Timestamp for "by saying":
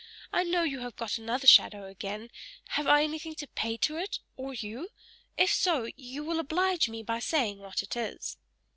7.03-7.59